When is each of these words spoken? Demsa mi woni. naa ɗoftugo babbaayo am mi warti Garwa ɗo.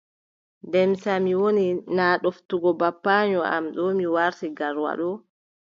Demsa 0.71 1.13
mi 1.23 1.33
woni. 1.41 1.67
naa 1.95 2.15
ɗoftugo 2.23 2.69
babbaayo 2.79 3.39
am 3.55 3.65
mi 3.97 4.05
warti 4.15 4.47
Garwa 4.57 4.91
ɗo. 4.99 5.09